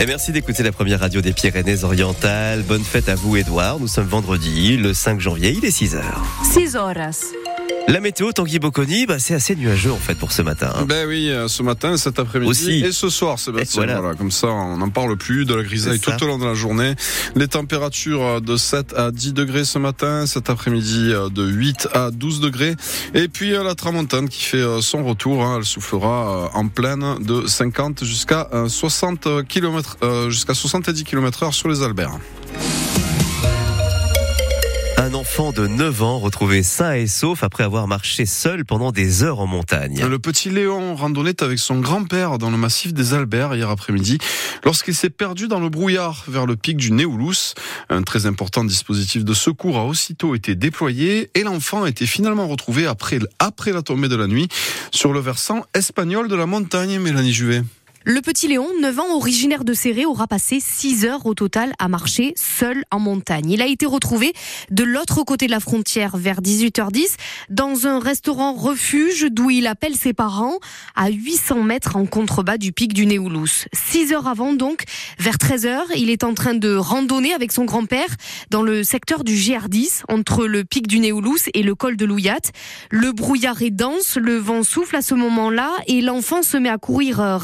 Et 0.00 0.06
merci 0.06 0.32
d'écouter 0.32 0.62
la 0.62 0.72
première 0.72 0.98
radio 0.98 1.20
des 1.20 1.34
Pyrénées-Orientales. 1.34 2.62
Bonne 2.62 2.84
fête 2.84 3.10
à 3.10 3.14
vous, 3.14 3.36
Edouard. 3.36 3.78
Nous 3.78 3.86
sommes 3.86 4.06
vendredi, 4.06 4.78
le 4.78 4.94
5 4.94 5.20
janvier, 5.20 5.54
il 5.54 5.62
est 5.62 5.70
6 5.70 5.94
heures. 5.94 6.24
6 6.42 6.74
horas. 6.74 7.22
La 7.90 7.98
météo, 7.98 8.30
Tanguy 8.30 8.60
Bocconi, 8.60 9.04
bah, 9.06 9.18
c'est 9.18 9.34
assez 9.34 9.56
nuageux 9.56 9.90
en 9.90 9.96
fait 9.96 10.14
pour 10.14 10.30
ce 10.30 10.42
matin. 10.42 10.70
hein. 10.76 10.84
Ben 10.86 11.08
oui, 11.08 11.28
euh, 11.28 11.48
ce 11.48 11.64
matin, 11.64 11.96
cet 11.96 12.20
après-midi 12.20 12.48
Aussi. 12.50 12.84
et 12.84 12.92
ce 12.92 13.08
soir, 13.08 13.36
Sébastien. 13.40 13.82
Voilà. 13.82 14.00
Voilà. 14.00 14.14
comme 14.14 14.30
ça, 14.30 14.46
on 14.46 14.76
n'en 14.76 14.90
parle 14.90 15.16
plus 15.16 15.44
de 15.44 15.54
la 15.54 15.64
grisaille 15.64 15.98
tout 15.98 16.12
au 16.22 16.26
long 16.28 16.38
de 16.38 16.44
la 16.44 16.54
journée. 16.54 16.94
Les 17.34 17.48
températures 17.48 18.22
euh, 18.24 18.40
de 18.40 18.56
7 18.56 18.94
à 18.96 19.10
10 19.10 19.32
degrés 19.32 19.64
ce 19.64 19.78
matin, 19.80 20.26
cet 20.26 20.50
après-midi 20.50 21.10
euh, 21.12 21.30
de 21.30 21.44
8 21.44 21.88
à 21.92 22.12
12 22.12 22.40
degrés. 22.40 22.76
Et 23.14 23.26
puis 23.26 23.54
euh, 23.54 23.64
la 23.64 23.74
tramontane 23.74 24.28
qui 24.28 24.44
fait 24.44 24.58
euh, 24.58 24.80
son 24.80 25.04
retour, 25.04 25.42
hein, 25.44 25.56
elle 25.58 25.64
soufflera 25.64 26.44
euh, 26.54 26.58
en 26.58 26.68
pleine 26.68 27.16
de 27.20 27.44
50 27.48 28.04
jusqu'à 28.04 28.48
euh, 28.54 28.68
60 28.68 29.46
km, 29.48 29.96
jusqu'à 30.28 30.54
70 30.54 31.02
km 31.02 31.42
heure 31.42 31.54
sur 31.54 31.68
les 31.68 31.82
Alberts. 31.82 32.18
Un 35.00 35.14
enfant 35.14 35.50
de 35.50 35.66
9 35.66 36.02
ans 36.02 36.18
retrouvé 36.18 36.62
sain 36.62 36.92
et 36.92 37.06
sauf 37.06 37.42
après 37.42 37.64
avoir 37.64 37.88
marché 37.88 38.26
seul 38.26 38.66
pendant 38.66 38.92
des 38.92 39.22
heures 39.22 39.40
en 39.40 39.46
montagne. 39.46 40.04
Le 40.06 40.18
petit 40.18 40.50
Léon 40.50 40.94
randonnait 40.94 41.42
avec 41.42 41.58
son 41.58 41.80
grand-père 41.80 42.36
dans 42.36 42.50
le 42.50 42.58
massif 42.58 42.92
des 42.92 43.14
Alberts 43.14 43.54
hier 43.54 43.70
après-midi 43.70 44.18
lorsqu'il 44.62 44.94
s'est 44.94 45.08
perdu 45.08 45.48
dans 45.48 45.58
le 45.58 45.70
brouillard 45.70 46.24
vers 46.28 46.44
le 46.44 46.54
pic 46.54 46.76
du 46.76 46.92
Néoulous. 46.92 47.54
Un 47.88 48.02
très 48.02 48.26
important 48.26 48.62
dispositif 48.62 49.24
de 49.24 49.32
secours 49.32 49.78
a 49.78 49.86
aussitôt 49.86 50.34
été 50.34 50.54
déployé 50.54 51.30
et 51.34 51.44
l'enfant 51.44 51.84
a 51.84 51.88
été 51.88 52.04
finalement 52.04 52.46
retrouvé 52.46 52.84
après, 52.86 53.20
la 53.72 53.80
tombée 53.80 54.08
de 54.08 54.16
la 54.16 54.26
nuit 54.26 54.48
sur 54.90 55.14
le 55.14 55.20
versant 55.20 55.64
espagnol 55.72 56.28
de 56.28 56.36
la 56.36 56.44
montagne, 56.44 56.98
Mélanie 56.98 57.32
Juvet. 57.32 57.62
Le 58.06 58.22
petit 58.22 58.48
Léon, 58.48 58.66
9 58.80 58.98
ans, 58.98 59.14
originaire 59.14 59.62
de 59.62 59.74
Serré, 59.74 60.06
aura 60.06 60.26
passé 60.26 60.58
6 60.58 61.04
heures 61.04 61.26
au 61.26 61.34
total 61.34 61.74
à 61.78 61.86
marcher 61.88 62.32
seul 62.34 62.82
en 62.90 62.98
montagne. 62.98 63.50
Il 63.50 63.60
a 63.60 63.66
été 63.66 63.84
retrouvé 63.84 64.32
de 64.70 64.84
l'autre 64.84 65.22
côté 65.22 65.44
de 65.44 65.50
la 65.50 65.60
frontière 65.60 66.16
vers 66.16 66.40
18h10 66.40 67.16
dans 67.50 67.86
un 67.86 67.98
restaurant 67.98 68.54
refuge 68.54 69.26
d'où 69.30 69.50
il 69.50 69.66
appelle 69.66 69.96
ses 69.96 70.14
parents 70.14 70.54
à 70.96 71.10
800 71.10 71.62
mètres 71.62 71.96
en 71.96 72.06
contrebas 72.06 72.56
du 72.56 72.72
pic 72.72 72.94
du 72.94 73.04
Néoulous. 73.04 73.66
6 73.74 74.14
heures 74.14 74.28
avant 74.28 74.54
donc, 74.54 74.84
vers 75.18 75.36
13h, 75.36 75.80
il 75.94 76.08
est 76.08 76.24
en 76.24 76.32
train 76.32 76.54
de 76.54 76.74
randonner 76.74 77.34
avec 77.34 77.52
son 77.52 77.66
grand-père 77.66 78.08
dans 78.48 78.62
le 78.62 78.82
secteur 78.82 79.24
du 79.24 79.34
GR10 79.34 80.04
entre 80.08 80.46
le 80.46 80.64
pic 80.64 80.86
du 80.86 81.00
Néoulous 81.00 81.50
et 81.52 81.62
le 81.62 81.74
col 81.74 81.98
de 81.98 82.06
Louillat. 82.06 82.40
Le 82.90 83.12
brouillard 83.12 83.60
est 83.60 83.70
dense, 83.70 84.16
le 84.16 84.38
vent 84.38 84.62
souffle 84.62 84.96
à 84.96 85.02
ce 85.02 85.14
moment-là 85.14 85.70
et 85.86 86.00
l'enfant 86.00 86.42
se 86.42 86.56
met 86.56 86.70
à 86.70 86.78
courir 86.78 87.20
euh, 87.20 87.36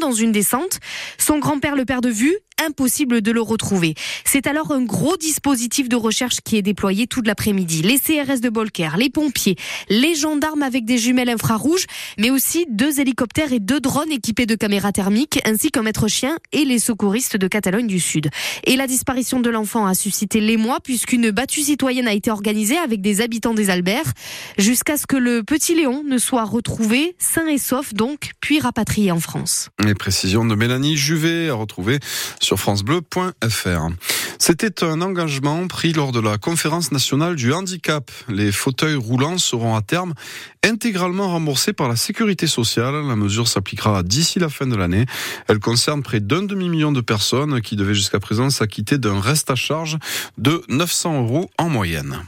dans 0.00 0.12
une 0.12 0.32
descente. 0.32 0.80
Son 1.18 1.38
grand-père 1.38 1.76
le 1.76 1.84
perd 1.84 2.02
de 2.04 2.10
vue, 2.10 2.36
impossible 2.62 3.20
de 3.20 3.32
le 3.32 3.40
retrouver. 3.40 3.94
C'est 4.24 4.46
alors 4.46 4.72
un 4.72 4.82
gros 4.82 5.16
dispositif 5.16 5.88
de 5.88 5.96
recherche 5.96 6.40
qui 6.44 6.56
est 6.56 6.62
déployé 6.62 7.06
toute 7.06 7.26
l'après-midi. 7.26 7.82
Les 7.82 7.98
CRS 7.98 8.40
de 8.40 8.48
Bolker, 8.48 8.96
les 8.96 9.10
pompiers, 9.10 9.56
les 9.88 10.14
gendarmes 10.14 10.62
avec 10.62 10.84
des 10.84 10.98
jumelles 10.98 11.28
infrarouges, 11.28 11.86
mais 12.18 12.30
aussi 12.30 12.66
deux 12.68 13.00
hélicoptères 13.00 13.52
et 13.52 13.60
deux 13.60 13.80
drones 13.80 14.12
équipés 14.12 14.46
de 14.46 14.54
caméras 14.54 14.92
thermiques, 14.92 15.40
ainsi 15.44 15.70
qu'un 15.70 15.82
maître 15.82 16.08
chien 16.08 16.36
et 16.52 16.64
les 16.64 16.78
secouristes 16.78 17.36
de 17.36 17.48
Catalogne 17.48 17.86
du 17.86 18.00
Sud. 18.00 18.30
Et 18.64 18.76
la 18.76 18.86
disparition 18.86 19.40
de 19.40 19.50
l'enfant 19.50 19.86
a 19.86 19.94
suscité 19.94 20.40
l'émoi 20.40 20.78
puisqu'une 20.80 21.30
battue 21.30 21.62
citoyenne 21.62 22.08
a 22.08 22.12
été 22.12 22.30
organisée 22.30 22.78
avec 22.78 23.00
des 23.00 23.20
habitants 23.20 23.54
des 23.54 23.70
Alberts 23.70 24.12
jusqu'à 24.58 24.96
ce 24.96 25.06
que 25.06 25.16
le 25.16 25.42
petit 25.42 25.74
Léon 25.74 26.04
ne 26.04 26.18
soit 26.18 26.44
retrouvé 26.44 27.16
sain 27.18 27.46
et 27.46 27.58
sauf 27.58 27.94
donc, 27.94 28.30
puis 28.40 28.60
rapatrié 28.60 29.10
en 29.10 29.20
France. 29.20 29.70
Les 29.84 29.94
précisions 29.94 30.44
de 30.44 30.54
Mélanie 30.54 30.96
Juvet 30.96 31.48
à 31.48 31.54
sur 32.44 32.60
francebleu.fr. 32.60 33.88
C'était 34.38 34.84
un 34.84 35.00
engagement 35.00 35.66
pris 35.66 35.92
lors 35.92 36.12
de 36.12 36.20
la 36.20 36.38
conférence 36.38 36.92
nationale 36.92 37.34
du 37.34 37.52
handicap. 37.52 38.10
Les 38.28 38.52
fauteuils 38.52 38.96
roulants 38.96 39.38
seront 39.38 39.74
à 39.74 39.82
terme 39.82 40.12
intégralement 40.62 41.28
remboursés 41.28 41.72
par 41.72 41.88
la 41.88 41.96
sécurité 41.96 42.46
sociale. 42.46 42.94
La 43.06 43.16
mesure 43.16 43.48
s'appliquera 43.48 44.02
d'ici 44.02 44.38
la 44.38 44.48
fin 44.48 44.66
de 44.66 44.76
l'année. 44.76 45.06
Elle 45.48 45.58
concerne 45.58 46.02
près 46.02 46.20
d'un 46.20 46.42
demi-million 46.42 46.92
de 46.92 47.00
personnes 47.00 47.60
qui 47.60 47.76
devaient 47.76 47.94
jusqu'à 47.94 48.20
présent 48.20 48.50
s'acquitter 48.50 48.98
d'un 48.98 49.20
reste 49.20 49.50
à 49.50 49.54
charge 49.54 49.98
de 50.38 50.62
900 50.68 51.22
euros 51.22 51.50
en 51.58 51.68
moyenne. 51.68 52.20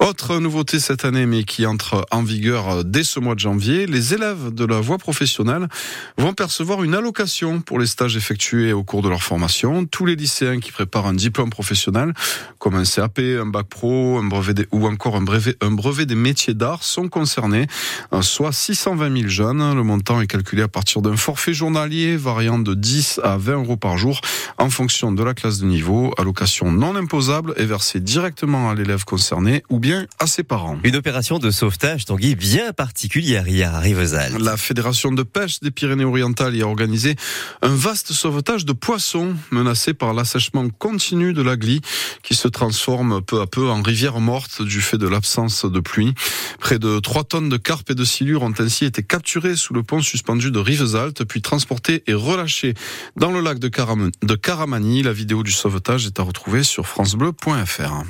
Autre 0.00 0.38
nouveauté 0.38 0.80
cette 0.80 1.04
année, 1.04 1.26
mais 1.26 1.44
qui 1.44 1.66
entre 1.66 2.06
en 2.10 2.22
vigueur 2.22 2.84
dès 2.84 3.04
ce 3.04 3.20
mois 3.20 3.34
de 3.34 3.40
janvier, 3.40 3.86
les 3.86 4.14
élèves 4.14 4.52
de 4.52 4.64
la 4.64 4.80
voie 4.80 4.98
professionnelle 4.98 5.68
vont 6.16 6.32
percevoir 6.32 6.82
une 6.82 6.94
allocation 6.94 7.60
pour 7.60 7.78
les 7.78 7.86
stages 7.86 8.16
effectués 8.16 8.72
au 8.72 8.84
cours 8.84 9.02
de 9.02 9.08
leur 9.08 9.22
formation. 9.22 9.84
Tous 9.86 10.06
les 10.06 10.16
lycéens 10.16 10.60
qui 10.60 10.72
préparent 10.72 11.06
un 11.06 11.14
diplôme 11.14 11.50
professionnel, 11.50 12.12
comme 12.58 12.74
un 12.74 12.84
CAP, 12.84 13.18
un 13.18 13.46
bac 13.46 13.66
pro, 13.68 14.18
un 14.18 14.24
brevet 14.24 14.66
ou 14.72 14.86
encore 14.86 15.16
un 15.16 15.22
brevet, 15.22 15.56
un 15.60 15.70
brevet 15.70 16.06
des 16.06 16.14
métiers 16.14 16.54
d'art, 16.54 16.84
sont 16.84 17.08
concernés, 17.08 17.66
euh, 18.12 18.22
soit 18.22 18.52
620 18.52 19.16
000 19.16 19.28
jeunes. 19.28 19.74
Le 19.74 19.82
montant 19.82 20.20
est 20.20 20.26
calculé 20.26 20.62
à 20.62 20.68
partir 20.68 21.02
d'un 21.02 21.16
forfait 21.16 21.54
journalier 21.54 22.16
variant 22.16 22.58
de 22.58 22.74
10 22.74 23.20
à 23.24 23.36
20 23.36 23.52
euros 23.54 23.76
par 23.76 23.98
jour 23.98 24.20
en 24.58 24.70
fonction 24.70 25.12
de 25.12 25.22
la 25.22 25.34
classe 25.34 25.58
de 25.58 25.66
niveau. 25.66 26.12
Allocation 26.18 26.70
non 26.70 26.96
imposable 26.96 27.54
est 27.56 27.64
versée 27.64 28.00
directement 28.00 28.70
à 28.70 28.74
l'élève 28.74 29.04
concerné 29.04 29.62
ou 29.70 29.77
bien 29.78 30.06
à 30.18 30.26
ses 30.26 30.42
parents. 30.42 30.78
Une 30.84 30.96
opération 30.96 31.38
de 31.38 31.50
sauvetage, 31.50 32.04
Tanguy, 32.04 32.34
bien 32.34 32.72
particulière 32.72 33.46
hier 33.48 33.74
à 33.74 33.80
Rivesaltes. 33.80 34.38
La 34.40 34.56
Fédération 34.56 35.12
de 35.12 35.22
pêche 35.22 35.60
des 35.60 35.70
Pyrénées-Orientales 35.70 36.54
y 36.56 36.62
a 36.62 36.66
organisé 36.66 37.16
un 37.62 37.74
vaste 37.74 38.12
sauvetage 38.12 38.64
de 38.64 38.72
poissons 38.72 39.34
menacés 39.50 39.94
par 39.94 40.12
l'assèchement 40.14 40.68
continu 40.70 41.32
de 41.32 41.42
la 41.42 41.56
Glie 41.56 41.80
qui 42.22 42.34
se 42.34 42.48
transforme 42.48 43.22
peu 43.22 43.40
à 43.40 43.46
peu 43.46 43.68
en 43.68 43.82
rivière 43.82 44.20
morte 44.20 44.62
du 44.62 44.80
fait 44.80 44.98
de 44.98 45.08
l'absence 45.08 45.64
de 45.64 45.80
pluie. 45.80 46.14
Près 46.58 46.78
de 46.78 46.98
3 46.98 47.24
tonnes 47.24 47.48
de 47.48 47.56
carpes 47.56 47.90
et 47.90 47.94
de 47.94 48.04
silures 48.04 48.42
ont 48.42 48.54
ainsi 48.58 48.84
été 48.84 49.02
capturées 49.02 49.56
sous 49.56 49.74
le 49.74 49.82
pont 49.82 50.00
suspendu 50.02 50.50
de 50.50 50.58
Rivesaltes 50.58 51.24
puis 51.24 51.42
transportées 51.42 52.02
et 52.06 52.14
relâchées 52.14 52.74
dans 53.16 53.30
le 53.30 53.40
lac 53.40 53.58
de, 53.58 53.68
Caram- 53.68 54.10
de 54.22 54.34
Caramani. 54.34 55.02
La 55.02 55.12
vidéo 55.12 55.42
du 55.42 55.52
sauvetage 55.52 56.06
est 56.06 56.18
à 56.20 56.22
retrouver 56.22 56.62
sur 56.62 56.86
francebleu.fr. 56.86 58.02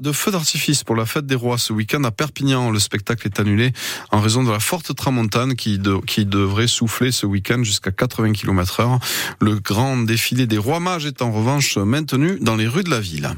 De 0.00 0.12
feu 0.12 0.30
d'artifice 0.30 0.82
pour 0.84 0.96
la 0.96 1.06
fête 1.06 1.26
des 1.26 1.34
rois 1.34 1.58
ce 1.58 1.72
week-end 1.72 2.02
à 2.04 2.10
Perpignan. 2.10 2.70
Le 2.70 2.78
spectacle 2.78 3.26
est 3.26 3.38
annulé 3.40 3.72
en 4.10 4.20
raison 4.20 4.42
de 4.42 4.50
la 4.50 4.58
forte 4.60 4.94
tramontane 4.94 5.54
qui, 5.54 5.78
de- 5.78 5.98
qui 6.06 6.24
devrait 6.26 6.66
souffler 6.66 7.12
ce 7.12 7.26
week-end 7.26 7.62
jusqu'à 7.62 7.90
80 7.90 8.32
km 8.32 8.80
heure. 8.80 8.98
Le 9.40 9.54
grand 9.60 9.96
défilé 9.98 10.46
des 10.46 10.58
rois 10.58 10.80
mages 10.80 11.06
est 11.06 11.22
en 11.22 11.30
revanche 11.32 11.76
maintenu 11.76 12.38
dans 12.40 12.56
les 12.56 12.66
rues 12.66 12.84
de 12.84 12.90
la 12.90 13.00
ville. 13.00 13.30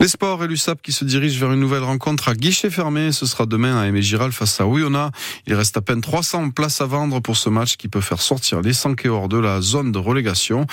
Les 0.00 0.08
sports 0.08 0.42
et 0.42 0.48
l'USAP 0.48 0.80
qui 0.80 0.92
se 0.92 1.04
dirigent 1.04 1.38
vers 1.38 1.52
une 1.52 1.60
nouvelle 1.60 1.82
rencontre 1.82 2.28
à 2.28 2.34
guichet 2.34 2.70
fermé. 2.70 3.12
Ce 3.12 3.26
sera 3.26 3.44
demain 3.44 3.78
à 3.78 3.86
Aimé 3.86 4.00
Giral 4.00 4.32
face 4.32 4.58
à 4.60 4.66
Oyonnax. 4.66 5.14
Il 5.46 5.52
reste 5.54 5.76
à 5.76 5.82
peine 5.82 6.00
300 6.00 6.50
places 6.50 6.80
à 6.80 6.86
vendre 6.86 7.20
pour 7.20 7.36
ce 7.36 7.50
match 7.50 7.76
qui 7.76 7.88
peut 7.88 8.00
faire 8.00 8.22
sortir 8.22 8.62
les 8.62 8.72
hors 9.08 9.28
de 9.28 9.36
la 9.38 9.60
zone 9.60 9.92
de 9.92 9.98
relégation. 9.98 10.66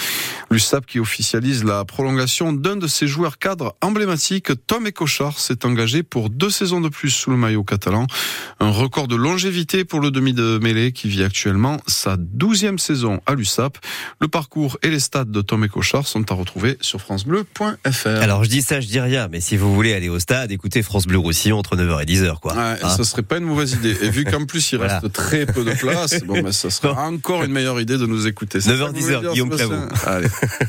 L'USAP 0.49 0.85
qui 0.85 0.99
officialise 0.99 1.65
la 1.65 1.83
prolongation 1.83 2.53
d'un 2.53 2.77
de 2.77 2.87
ses 2.87 3.07
joueurs 3.07 3.37
cadres 3.37 3.75
emblématiques, 3.81 4.51
Tom 4.65 4.87
Ecochard, 5.17 5.39
s'est 5.39 5.65
engagé 5.65 6.03
pour 6.03 6.29
deux 6.29 6.49
saisons 6.51 6.79
de 6.79 6.89
plus 6.89 7.09
sous 7.09 7.31
le 7.31 7.37
maillot 7.37 7.63
catalan. 7.63 8.05
Un 8.59 8.69
record 8.69 9.07
de 9.07 9.15
longévité 9.15 9.83
pour 9.83 9.99
le 9.99 10.11
demi 10.11 10.33
de 10.33 10.59
mêlée 10.61 10.91
qui 10.91 11.07
vit 11.09 11.23
actuellement 11.23 11.77
sa 11.87 12.17
douzième 12.17 12.77
saison 12.77 13.19
à 13.25 13.33
l'USAP. 13.33 13.77
Le 14.21 14.27
parcours 14.27 14.77
et 14.83 14.89
les 14.89 14.99
stades 14.99 15.31
de 15.31 15.41
Tom 15.41 15.63
Ecochard 15.65 16.05
sont 16.07 16.31
à 16.31 16.35
retrouver 16.35 16.77
sur 16.81 17.01
francebleu.fr. 17.01 18.07
Alors 18.07 18.43
je 18.43 18.49
dis 18.49 18.61
ça, 18.61 18.79
je 18.79 18.87
dis 18.87 18.99
rien, 18.99 19.27
mais 19.31 19.41
si 19.41 19.57
vous 19.57 19.73
voulez 19.73 19.93
aller 19.93 20.09
au 20.09 20.19
stade, 20.19 20.51
écoutez 20.51 20.83
France 20.83 21.07
Bleu 21.07 21.17
Roussillon 21.17 21.57
entre 21.57 21.75
9h 21.75 22.03
et 22.03 22.05
10h, 22.05 22.39
quoi. 22.39 22.53
Ouais, 22.53 22.75
Hein 22.83 22.89
ça 22.89 23.03
serait 23.03 23.23
pas 23.23 23.37
une 23.37 23.45
mauvaise 23.45 23.73
idée. 23.73 23.97
Et 24.03 24.09
vu 24.11 24.23
qu'en 24.23 24.45
plus 24.45 24.71
il 24.71 24.77
Voilà. 24.77 24.99
reste 24.99 25.13
très 25.13 25.45
peu 25.47 25.63
de 25.63 25.71
place, 25.73 26.21
bon, 26.25 26.41
ben, 26.41 26.51
ça 26.51 26.69
serait 26.69 26.89
encore 26.95 27.43
une 27.43 27.51
meilleure 27.51 27.81
idée 27.81 27.97
de 27.97 28.05
nous 28.05 28.27
écouter. 28.27 28.61
C'est 28.61 28.69
9h, 28.71 28.77
ça 28.79 28.91
que 28.91 28.95
vous 28.97 29.01
voulez 29.01 29.15
10h, 29.15 29.19
dire, 29.21 29.31
Guillaume 29.31 29.57
Sébastien 29.57 29.87
Allez. 30.05 30.27